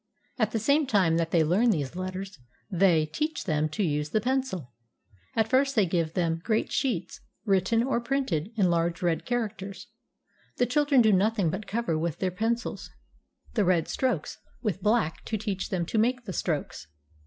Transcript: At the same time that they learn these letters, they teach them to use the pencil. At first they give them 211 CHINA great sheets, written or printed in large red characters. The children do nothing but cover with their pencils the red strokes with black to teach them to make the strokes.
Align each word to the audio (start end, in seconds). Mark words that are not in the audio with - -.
At 0.39 0.49
the 0.49 0.57
same 0.57 0.87
time 0.87 1.17
that 1.17 1.29
they 1.29 1.43
learn 1.43 1.69
these 1.69 1.95
letters, 1.95 2.39
they 2.71 3.05
teach 3.05 3.43
them 3.43 3.69
to 3.69 3.83
use 3.83 4.09
the 4.09 4.19
pencil. 4.19 4.73
At 5.35 5.47
first 5.47 5.75
they 5.75 5.85
give 5.85 6.13
them 6.15 6.41
211 6.41 6.41
CHINA 6.43 6.47
great 6.47 6.71
sheets, 6.71 7.21
written 7.45 7.83
or 7.83 8.01
printed 8.01 8.51
in 8.55 8.71
large 8.71 9.03
red 9.03 9.25
characters. 9.27 9.89
The 10.57 10.65
children 10.65 11.03
do 11.03 11.13
nothing 11.13 11.51
but 11.51 11.67
cover 11.67 11.99
with 11.99 12.17
their 12.17 12.31
pencils 12.31 12.89
the 13.53 13.63
red 13.63 13.87
strokes 13.87 14.39
with 14.63 14.81
black 14.81 15.23
to 15.25 15.37
teach 15.37 15.69
them 15.69 15.85
to 15.85 15.99
make 15.99 16.25
the 16.25 16.33
strokes. 16.33 16.87